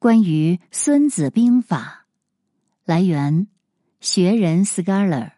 [0.00, 2.06] 关于《孙子兵法》，
[2.86, 3.48] 来源
[4.00, 5.26] 学人 Scholar，《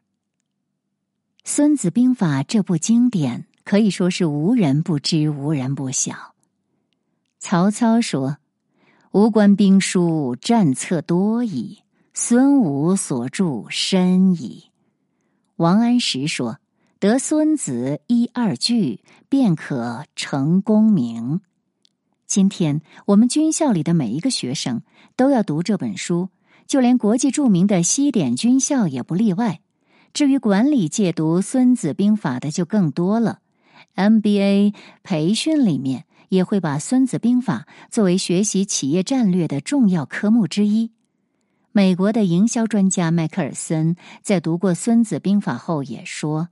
[1.42, 6.36] 孙子兵法》这部经典可以说是无人不知，无人不晓。
[7.40, 8.36] 曹操说
[9.10, 11.82] ：“吾观兵书战策多矣，
[12.14, 14.70] 孙武所著深矣。”
[15.58, 16.60] 王安石说
[17.00, 21.40] ：“得孙子一二句，便可成功名。”
[22.32, 24.80] 今天我们军校里的每一个学生
[25.16, 26.30] 都要读这本书，
[26.66, 29.60] 就连国际著名的西点军校也不例外。
[30.14, 33.40] 至于管理界读《孙子兵法》的就更多了
[33.96, 34.72] ，MBA
[35.02, 40.92] 培训里面也会把《孙子兵法》作为学习企业战略的重要科目之一。
[41.72, 46.48] 美国的营销专家迈克尔森在读过《孙子兵法》后也说：“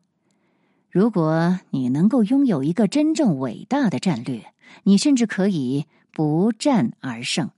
[0.90, 4.44] 如果你能够拥有一个真正伟大的战略。”
[4.84, 7.50] 你甚至可以不战而胜。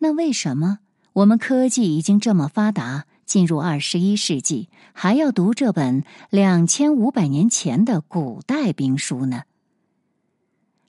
[0.00, 0.80] 那为什么
[1.14, 9.44] 我们科技已经这么发达，进入二十一世纪，还要读这本两千五百年前的古代兵书呢？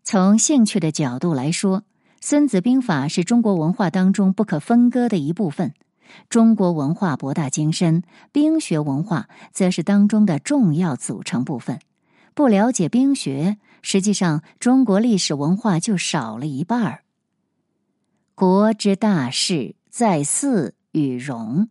[0.03, 1.81] 从兴趣的角度来说，
[2.19, 5.73] 《孙子兵法》是中国文化当中不可分割的一部分。
[6.29, 11.79] 中国文化博大精深，兵学文化则是当中的重要组成部分。
[12.33, 13.57] 不了解兵学。
[13.81, 17.03] 实际上，中国历史文化就少了一半儿。
[18.35, 21.69] 国之大事在祀与戎，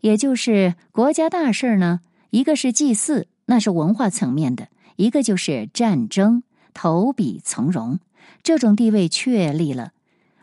[0.00, 6.42] 也就是国家大事呢，一个是祭祀，那是文化层面的；一个就是战争，
[6.74, 8.00] 投笔从戎，
[8.42, 9.92] 这种地位确立了。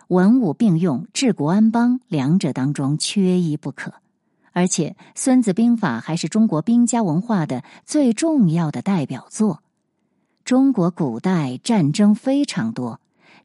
[0.08, 3.94] 文武并用，治国安邦，两者当中缺一不可。
[4.54, 9.62] 而且，《孙子兵法》还是中国兵家文化的最重要的代表作。
[10.44, 13.00] 中国古代战争非常多，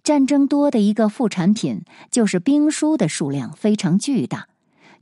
[0.05, 4.47] 战争多的一个副产品就是兵书的数量非常巨大。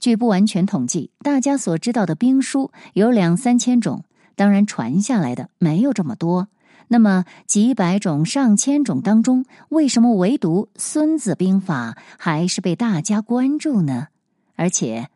[0.00, 4.02] 据不完全统计，大家所知道的兵书有两三千种，
[4.34, 6.48] 当然传下来的没有这么多。
[6.92, 14.08] 那么几百种、上千种当中，为什么唯独《孙子兵法》还是被大家关注呢？
[14.56, 15.08] 而且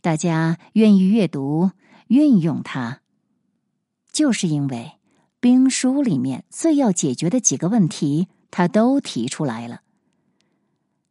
[0.00, 1.70] 大家愿意阅读、
[2.08, 3.02] 运用它，
[4.12, 4.94] 就是因为。
[5.38, 9.82] 兵书里面最要解决的几个问题，他都提出来了。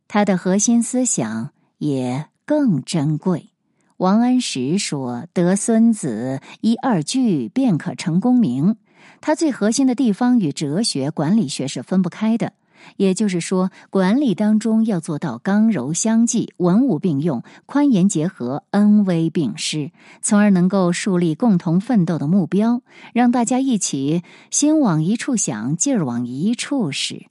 [0.10, 3.52] 他的核心思想也更珍贵。
[3.96, 8.76] 王安石说：“得孙子一二句，便可成功名。”
[9.22, 12.54] 它最核心的地方与哲学、管理学是分不开的。
[12.98, 24.22] 也就是说，管理当中要做到刚柔相济、文武并用、宽严结合、恩威并施，从而能够树立共同奋斗的目标，让大家一起
[24.52, 27.26] 心往一处想，劲儿往一处使。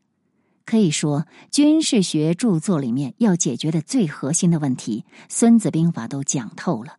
[0.66, 6.94] 可以说，军事学著作里面要解决的最核心的问题，《孙子兵法》都讲透了。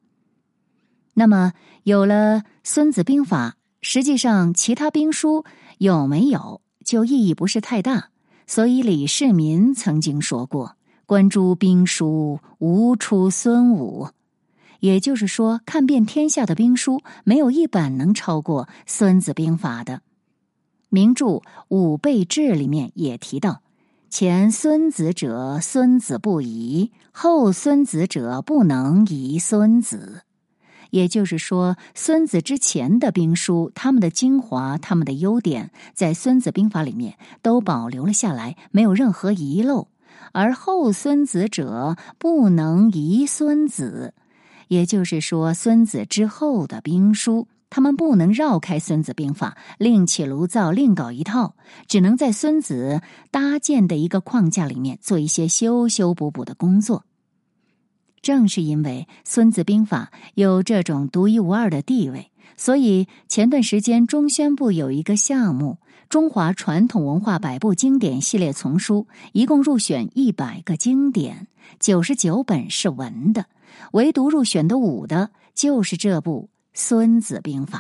[1.14, 1.52] 那么，
[1.84, 3.58] 有了《孙子兵法》，
[3.88, 5.46] 实际上其他兵书
[5.78, 8.10] 有没有，就意义不是太大。
[8.48, 10.76] 所以，李世民曾经说过
[11.06, 14.10] ：“观诸兵书，无出孙武。”
[14.82, 20.02] 也就是说，看遍天下的兵书，没有一本能超过《孙子兵法》的。
[20.90, 21.26] 名著
[21.68, 23.62] 《武备志》里面也提到
[24.10, 30.24] ：“前孙子者，孙子不疑；后孙子者，不能疑孙子。”
[30.92, 39.88] 也就是说，孙子之前的兵书，他们的精华、他们的优点，在《孙子兵法》里面都保留了下来，没有任何遗漏。
[40.32, 44.14] 而后孙子者，不能遗孙子。
[44.68, 51.56] 也就是说，孙子之后的兵书，他们不能绕开《孙子兵法》，另起炉灶，另搞一套，
[51.88, 57.04] 只能在孙子搭建的一个框架里面做一些修修补补的工作。
[58.26, 65.78] 正是因为《孙子兵法》有这种独一无二的地位，所以前段时间中宣部有一个项目
[66.10, 71.46] 《中华传统文化百部经典系列丛书》，一共入选一百个经典，
[71.80, 73.46] 九十九本是文的，
[73.92, 77.78] 唯独入选的武的，就是这部《孙子兵法》。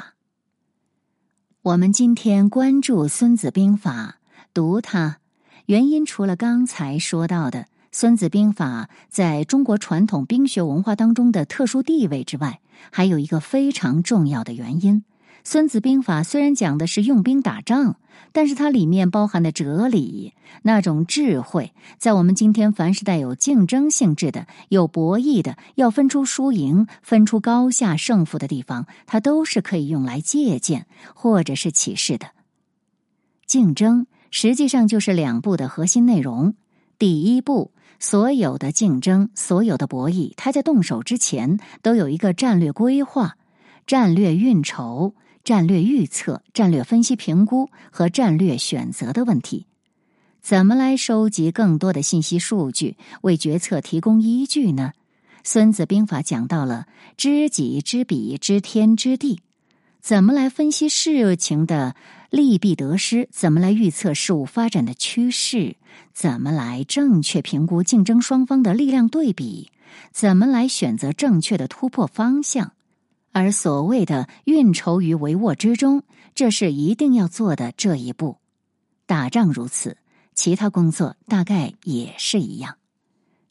[1.63, 4.19] 我们今天关注《孙子兵法》，
[4.53, 5.17] 读它，
[5.65, 7.61] 原因除了刚才说到的。
[7.97, 12.59] 《孙子兵法》在中国传统兵学文化当中的特殊地位之外，
[12.91, 14.95] 还有一个非常重要的原因。
[15.45, 17.95] 《孙子兵法》虽然讲的是用兵打仗，
[18.33, 20.33] 但是它里面包含的哲理、
[20.63, 32.31] 那种智慧，在我们今天凡是带有竞争性质的、有博弈的、要分出输赢、分出高下胜负的地方，它都是可以用来借鉴或者是启示的。
[33.45, 36.55] 竞争实际上就是两步的核心内容。
[36.97, 43.37] 第一步，所有的竞争，所有的博弈，他在动手之前都有一个战略规划、
[43.87, 45.13] 战略运筹、
[45.43, 49.65] 战略预测、战略分析评估和战略选择的问题。
[50.41, 54.91] 怎么来收集更多的信息数据，为决策提供依据呢？
[55.43, 56.87] 《孙子兵法》讲到了
[57.17, 59.39] 知己知彼，知天知地。
[60.01, 61.95] 怎么来分析事情的
[62.35, 63.29] 利弊得失？
[63.31, 65.77] 怎么来预测事物发展的趋势？
[66.13, 69.71] 怎么来正确评估竞争双方的力量对比？
[70.11, 72.73] 怎么来选择正确的突破方向？
[73.31, 76.03] 而所谓的运筹于帷幄之中，
[76.33, 78.35] 这是一定要做的这一步。
[79.05, 79.95] 打仗如此，
[80.33, 82.75] 其他工作大概也是一样。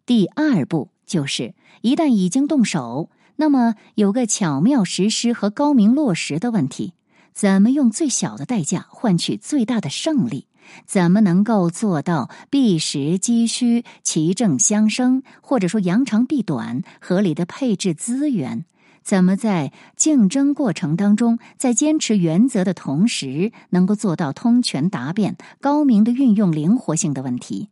[0.05, 3.09] 第二步就是一旦已经动手。
[3.37, 6.93] 那么，有个巧妙实施和高明落实的问题：
[7.35, 10.47] 怎么用最小的代价换取最大的胜利？
[10.87, 18.65] 怎么能够做到避实击虚、其正相生，或者说扬长避短、合理的配置资源？
[19.03, 27.69] 怎么在竞争过程当中，在坚持原则的同时，能够做到通权达变、高明的运用灵活性的问题？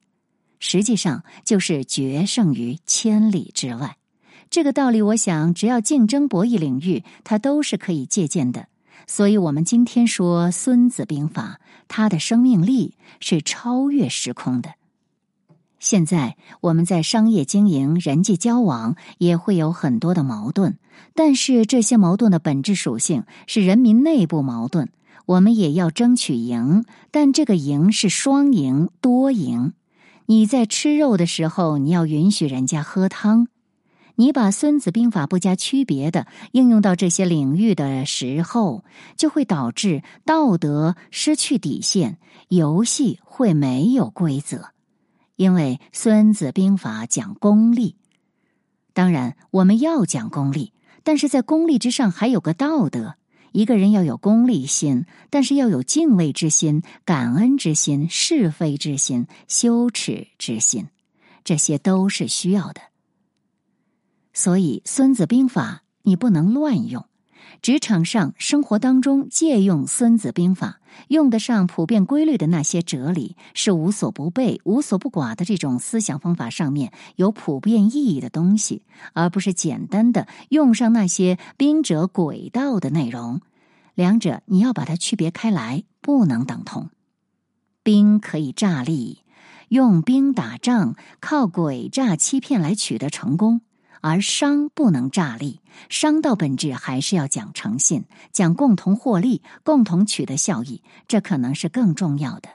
[0.58, 3.96] 实际上，就是决胜于千里之外。
[4.50, 8.66] 这个道理，我想，只要竞争博弈领域，它都是可以借鉴的。
[9.06, 14.74] 所以，我们今天说《孙子兵法》，它的生命力是超越时空的。
[15.78, 20.76] 现在我们在商业经营、人际交往也会有很多的矛盾，
[21.14, 24.90] 但是这些矛盾的本质属性是人民内部矛盾。
[25.26, 29.72] 我们也要争取赢，但这个赢是双赢、多赢。
[30.26, 33.48] 你在吃肉的时候，你要允许人家喝汤。
[34.14, 38.84] 你把《孙子兵法》不加区别的应用到这些领域的时候，
[39.16, 42.18] 就会导致道德失去底线，
[42.48, 44.70] 游戏会没有规则。
[45.36, 47.96] 因为《孙子兵法》讲功利，
[48.92, 50.72] 当然我们要讲功利，
[51.02, 53.14] 但是在功利之上还有个道德。
[53.52, 60.88] 一个人要有功利心，但是要有敬畏之心、感恩之心、是非之心、羞耻之心，
[61.44, 62.80] 这些都是需要的。
[64.34, 67.04] 所以，《孙子兵法》你不能乱用。
[67.60, 78.82] 职场上、生活当中借用《孙子兵法》，用得上普遍规律的那些哲理，是无所不备、无所不寡的这种思想方法上面有普遍意义的东西，
[79.12, 83.40] 而不是简单的用上那些兵者诡道的内容。
[83.94, 86.90] 两者你要把它区别开来，不能等同。
[87.82, 89.18] 兵可以诈力，
[89.68, 93.60] 用兵打仗，靠诡诈欺骗来取得成功。
[94.02, 102.48] 而商不能诈利，商道本质还是要讲诚信，讲共同获利，共同取得效益，这可能是更重要的。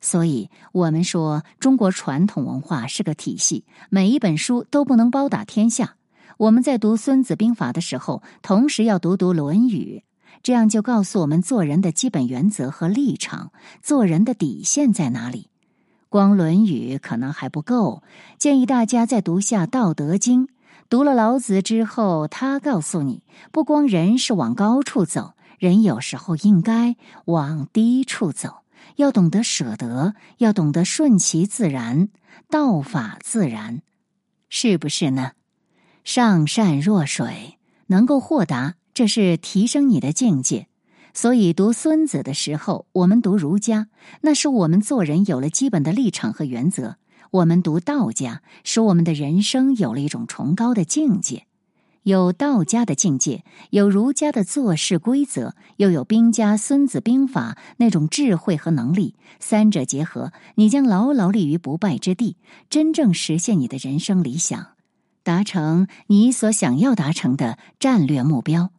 [0.00, 5.94] 所以，我们说中国传统文化是个体系，每一本书都不能包打天下。
[6.36, 10.02] 我们在读《孙子兵法》的时候，同时要读读《论语》，
[10.42, 15.50] 这样就告诉我们做人的基本原则和立场，做人的底线在哪里。
[16.08, 18.02] 光《论语》可能还不够，
[18.38, 20.46] 建议大家再读下《道德经》。
[20.88, 23.22] 读了老子之后，他告诉你，
[23.52, 26.96] 不光人是往高处走，人有时候应该
[27.26, 28.62] 往低处走，
[28.96, 32.08] 要懂得舍得，要懂得顺其自然，
[32.48, 33.82] 道法自然，
[34.48, 35.32] 是不是呢？
[36.04, 40.67] 上善若水，能够豁达，这是提升你的境界。
[41.20, 43.88] 所以，读孙子的时候，我们读儒家，
[44.20, 46.94] 那是我们做人有了基本的立场和原则；
[47.32, 51.46] 我们读道家，使我们的人生有了一种崇高的境界。
[52.04, 62.36] 有道家的境界，有儒家的做事规则，又有兵家《孙子兵法》那种智慧和能力，三者结合，你将牢牢立于不败之地，
[62.70, 64.68] 真正实现你的人生理想，
[65.24, 68.70] 达成你所想要达成的战略目标。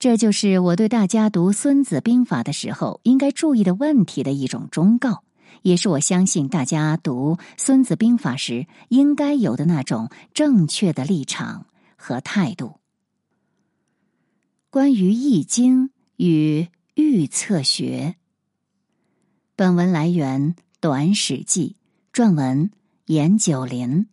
[0.00, 5.24] 这就是我对大家读《孙子兵法》的时候应该注意的问题的一种忠告，
[5.60, 11.66] 也是我相信大家读《孙子兵法》时应该有的那种正确的立场
[11.96, 12.76] 和态度。
[14.70, 18.14] 关于《易经》与预测学，
[19.54, 21.76] 本文来源《短史记》，
[22.18, 22.70] 撰文
[23.04, 24.06] 严九林。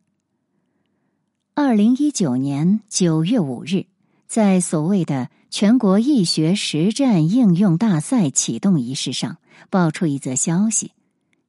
[1.54, 3.86] 二零一九年九月五日，
[4.28, 5.30] 在所谓的。
[5.60, 9.38] 全国易学实战应用大赛启动仪式上，
[9.72, 10.92] 爆出一则消息。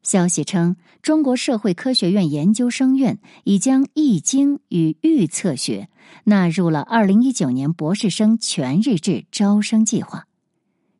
[0.02, 5.90] 消息称，中国社会科学院研究生院已将《易经》与预测学
[6.24, 10.24] 纳入了二零一九年博士生全日制招生计划。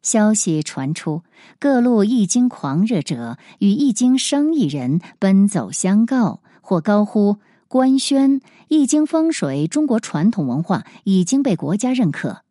[0.03, 1.23] 消息传出，
[1.59, 7.39] 各路易经狂热者与易经生意人奔走相告，或高呼
[7.69, 12.43] 官宣易经风水中国传统文化已经被国家认可，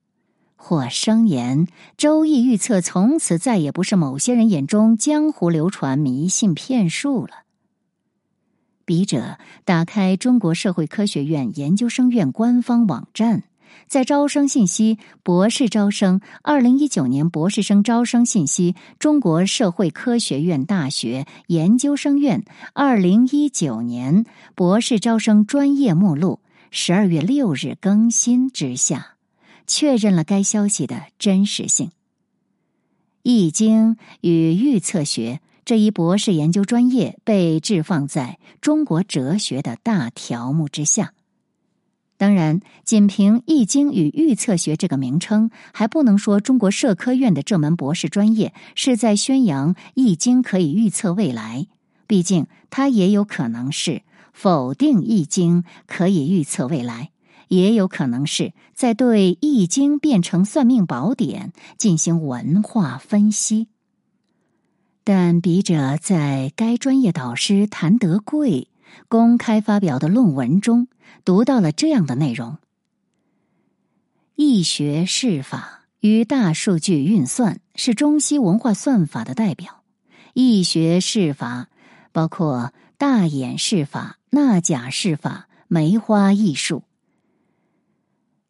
[0.57, 7.43] 或声言周易预测从此再也不是某些人眼中江湖流传迷信骗术了。
[8.83, 13.43] 笔者打开中国社会科学院研究生院官方网站。
[13.87, 26.39] 在招生信息，博士招生，二零一九年博士生招生信息，中国社会科学院大学研究生院二零一九年博士招生专业目录，
[26.71, 29.16] 十二月六日更新之下，
[29.67, 31.91] 确认了该消息的真实性。
[33.21, 41.13] 易经与预测学这一博士研究专业被置放在中国哲学的大条目之下。
[42.19, 51.67] 当然，仅凭《易经与预测学》这个名称，还不能说中国社科院的这门博士专业是在宣扬《易经》可以预测未来。
[52.07, 54.01] 毕竟，它也有可能是
[54.33, 57.11] 否定《易经》可以预测未来，
[57.47, 63.67] 也有可能是在对《易经》变成算命宝典进行文化分析。
[65.03, 68.67] 但笔者在该专业导师谭德贵。
[69.09, 70.87] 公开发表的论文中，
[71.23, 72.57] 读到了这样的内容：
[74.35, 79.83] 易学释法与大数据运算是中西文化算法的代表。
[80.33, 81.67] 易学释法
[82.11, 86.83] 包括大演释法、纳甲释法、梅花易数。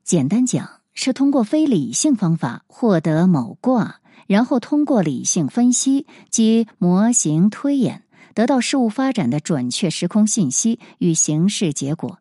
[0.08, 8.04] 简单讲，是通过非理性方法获得某卦，然后通过理性分析及模型推演。
[8.34, 12.20] 得到事物发展的准确时空信息与形式结果，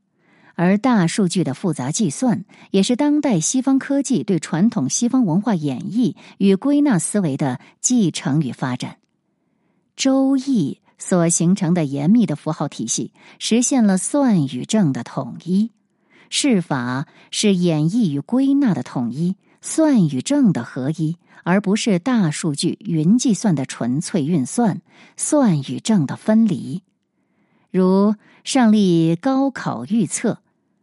[0.57, 8.97] 而大数据的复杂计算也是当代西方科技对传统西方文化演绎与归纳思维的继承与发展。
[9.95, 15.71] 周易所形成的严密的符号体系，实现了算与正的统一；
[16.39, 21.17] 试法是演绎与归纳的统一，算与证的合一。
[21.45, 24.83] 而不是大数据云计算的纯粹运算，
[25.17, 26.83] 算与证的分离。
[27.71, 30.43] 如上例高考预测，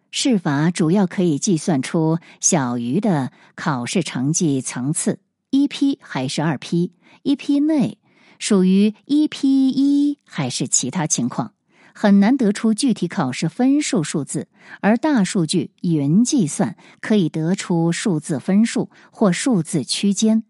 [0.09, 5.19] 试法主要可以计算出小于的考试成绩层次，
[5.51, 7.99] 一批还是二批，一批内
[8.39, 11.53] 属于一批一还是其他情况，
[11.93, 14.47] 很难得出具体考试分数数字。
[14.81, 20.43] 而大数据云计算可以得出数字分数或数字区间。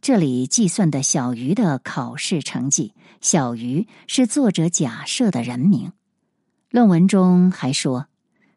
[0.00, 5.92] 这里计算的小鱼的考试成绩，小鱼是作者假设的人名。
[6.70, 8.06] 论文中还说，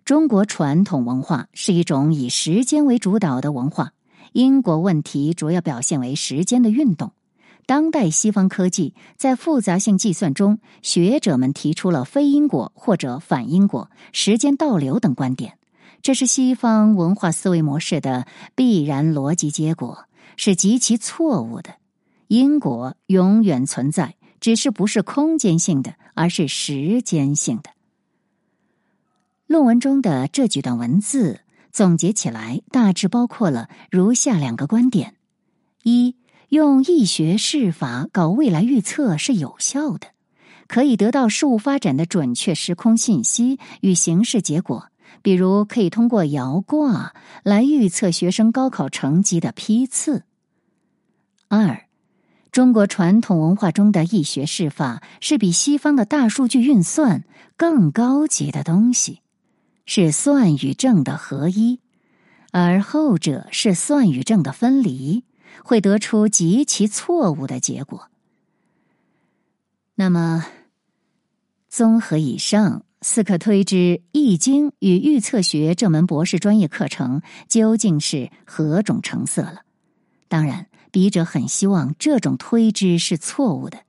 [0.06, 3.92] 中国传统文化是一种以时间为主导的文化，
[4.32, 7.12] 因果问题主要表现为时间的运动。
[7.66, 15.58] 当代西方科技在复杂性计算中，学者们提出了非因果或者反因果、时间倒流等观点，
[16.02, 20.06] 这是西方文化思维模式的必然逻辑结果。
[20.36, 21.76] 是极其错误的，
[22.28, 27.70] 因果永远存在，只是不是空间性的，而是时间性的。
[29.46, 31.42] 论文中的这几段文字
[31.72, 35.14] 总结起来，大致包括了如下两个观点：
[35.84, 36.16] 一，
[36.54, 40.10] 用易学释法搞未来预测是有效的，
[40.68, 44.90] 可以得到事物发展的准确时空信息与形式结果。
[45.24, 50.26] 比如，可以通过摇卦来预测学生高考成绩的批次。
[51.48, 51.86] 二，
[52.52, 57.24] 中国传统文化中的易学释法是比西方的大数据运算
[57.58, 59.22] 更高级的东西，
[59.88, 61.80] 是算与正的合一，
[62.52, 65.24] 而后者是算与正的分离，
[65.64, 68.10] 会得出极其错误的结果。
[69.96, 70.46] 那么，
[71.70, 72.84] 综合以上。
[73.06, 73.76] 似可推知，
[74.14, 79.64] 《易经与预测学》这门博士专业课程究竟是何种成色了。
[80.30, 83.80] 当然，笔者很希望这种推知是错误的。《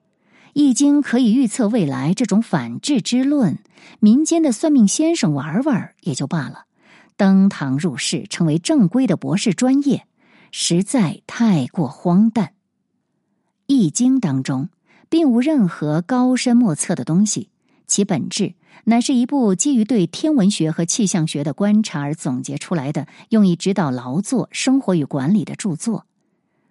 [0.52, 3.61] 易经》可以预测未来这种反智之论，
[4.00, 6.64] 民间的算命先生玩玩也就罢了，
[7.16, 10.09] 登堂入室成为正规的博士专业，
[10.57, 12.47] 实在太过荒诞。
[13.67, 14.69] 《易经》当中
[15.09, 17.49] 并无任何高深莫测的东西，
[17.89, 18.55] 其本质。
[18.85, 26.07] 乃是一部基于对天文学和气象学的观察而总结出来的，用以指导劳作、生活与管理的著作。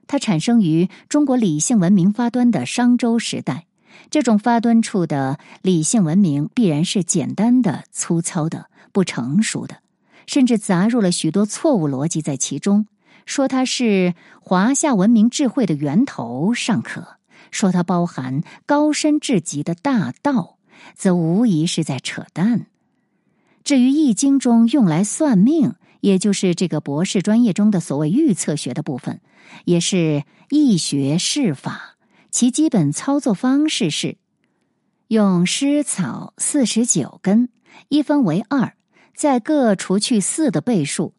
[0.07, 3.65] 它产生于中国理性文明发端的商周时代。
[4.09, 9.79] 这种发端处的理性文明必然是简单的、粗糙的、不成熟的，
[10.25, 12.87] 甚至杂入了许多错误逻辑在其中。
[13.25, 17.17] 说它是华夏文明智慧的源头尚可，
[17.51, 20.57] 说它包含高深至极的大道，
[20.95, 22.67] 则无疑是在扯淡。
[23.63, 29.21] 至于《易经》中用来算命，也就是这个博士专业中的所谓预测学的部分，
[29.63, 31.95] 也是易学释法，
[32.29, 34.17] 其基本操作方式是
[35.07, 37.47] 用湿草四十九根，
[37.87, 38.73] 一分为二，
[39.15, 41.13] 再各除去四的倍数。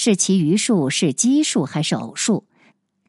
[0.00, 2.44] 是其余数是奇数还是偶数，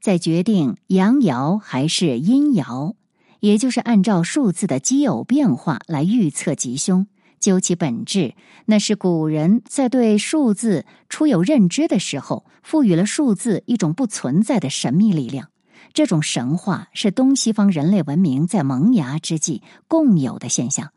[0.02, 2.96] 再决定阳爻还是阴爻，
[3.42, 7.06] 也就是按照数字的奇偶变化来预测吉凶。
[7.40, 8.34] 究其本质，
[8.66, 15.50] 那是古人在对数字初有认知的时候，赋予了数字一种不存在的神秘力量。
[15.94, 20.92] 这种神话是东西方人类文明在萌芽之际共有的现象。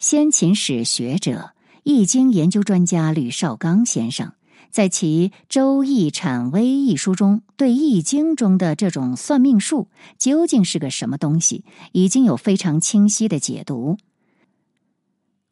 [0.00, 1.52] 先秦史学者、
[1.84, 4.32] 易经研究专家吕绍刚先生。
[4.70, 13.96] 在其《周易阐微》一书中，对《易经》中的这种算命术究竟是个什么东西，已经有非常清晰的解读。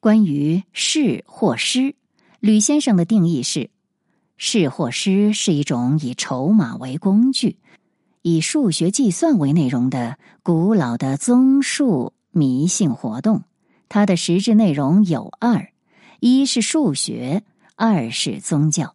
[0.01, 1.95] 关于是或失，
[2.41, 3.71] 吕先生的定义是：
[4.37, 7.57] 是或失是一种以筹码为工具、
[8.21, 13.45] 以数学计算为内容的古老的宗数迷信活动。
[13.89, 15.71] 它的实质内容有二：
[16.21, 17.43] 一是数学，
[17.77, 18.95] 二是宗教。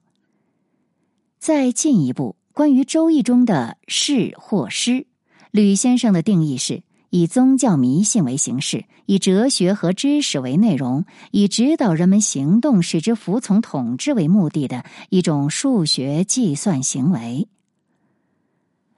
[1.39, 5.07] 再进一步，关于《周易》中的是或师，
[5.51, 17.47] 吕先生的定义是以宗教迷信为形式，以哲学和知识为内容，以指导人们行动、使之服从统治为目的的一种数学计算行为。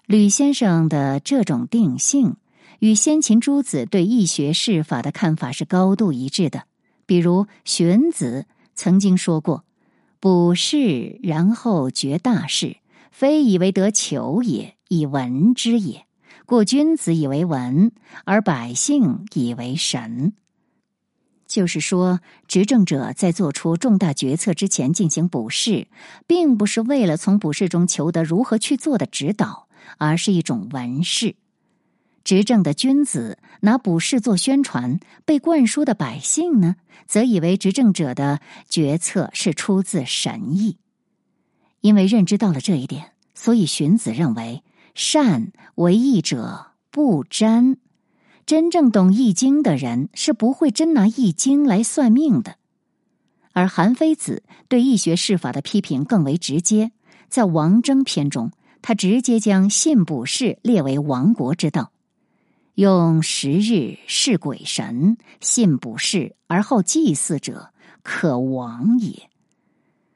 [0.07, 2.37] 吕先生的这种定性
[2.79, 6.63] 与先秦诸子对易学释法的看法是高度一致的。
[7.05, 9.63] 比如荀子曾经说过。
[10.21, 12.77] 卜筮，然后决大事，
[13.09, 16.05] 非以为得求也，以闻之也。
[16.45, 17.91] 故君子以为文，
[18.23, 20.33] 而百姓以为神。
[21.47, 25.87] 就是说，执政者在做出重大决策之前进行卜筮，
[26.27, 31.35] 并不是为了从卜筮中求得如何去做的指导，而是一种文事。
[32.23, 36.75] 执政的君子拿卜筮做宣传，被灌输的百姓呢，
[37.07, 40.77] 则以为执政者的决策是出自神意。
[41.81, 47.77] 因为认知到了这一点，所以荀子认为善为易者不占。
[48.45, 52.57] 真正懂易经的人是不会真拿易经来算命的。
[53.53, 56.91] 而韩非子对易学释法的批评更为直接，
[57.29, 61.91] 在《王征篇》中，他直接将信卜筮列为亡国之道。
[62.81, 67.69] 用十日视鬼神，信卜筮而后祭祀者，
[68.01, 69.29] 可亡也。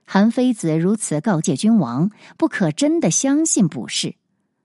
[0.03, 4.15] 韩非子如此告诫君王，不可真的相信卜筮，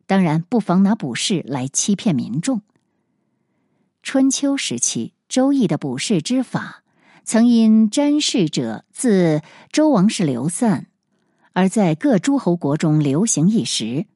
[0.07, 2.63] 当然不妨拿卜筮来欺骗民众。
[4.03, 6.83] 春秋时期，周易的卜筮之法，
[7.23, 10.87] 曾因占筮者自周王室流散，
[11.53, 14.07] 而在各诸侯国中流行一时。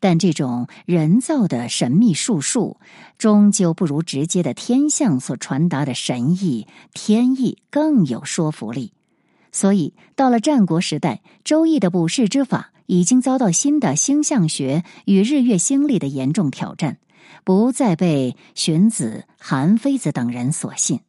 [0.00, 2.78] 但这种人造的神秘术数，
[3.18, 8.92] 终究不如直接的天象所传达的神意、天意更有说服力。
[9.50, 16.98] 所以，到了战国时代，周易的卜筮之法已经遭到新的星象学与日月星历的严重挑战，
[17.44, 21.00] 不再被荀子、韩非子等人所信。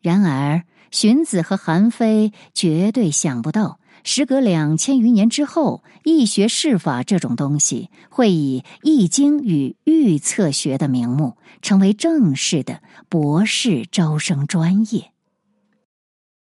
[0.00, 3.80] 然而，荀子和韩非绝对想不到。
[4.08, 15.10] 时隔两千余年之后，易学释法这种东西会以易经与预测学的名目，成为正式的博士招生专业。